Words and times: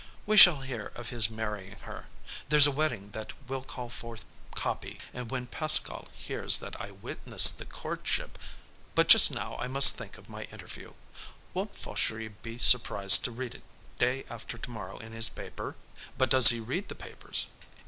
We 0.25 0.35
shall 0.35 0.61
hear 0.61 0.91
of 0.95 1.09
his 1.09 1.29
marrying 1.29 1.77
her. 1.81 2.07
There's 2.49 2.65
a 2.65 2.71
wedding 2.71 3.11
that 3.11 3.33
will 3.47 3.61
call 3.63 3.87
forth 3.87 4.25
copy, 4.55 4.97
and 5.13 5.29
when 5.29 5.45
Pascal 5.45 6.07
hears 6.15 6.57
that 6.57 6.81
I 6.81 6.89
witnessed 6.89 7.59
the 7.59 7.65
courtship 7.65 8.39
but 8.95 9.07
just 9.07 9.29
now 9.29 9.57
I 9.57 9.67
must 9.67 9.97
think 9.97 10.17
of 10.17 10.27
my 10.27 10.45
interview. 10.45 10.93
Won't 11.53 11.75
Fauchery 11.77 12.29
be 12.29 12.57
surprised 12.57 13.23
to 13.25 13.31
read 13.31 13.53
it 13.53 13.63
day 13.99 14.23
after 14.27 14.57
to 14.57 14.71
morrow 14.71 14.97
in 14.97 15.11
his 15.11 15.29
paper? 15.29 15.75
But 16.17 16.31
does 16.31 16.47
he 16.47 16.59
read 16.59 16.87
the 16.89 16.95
papers? 16.95 17.45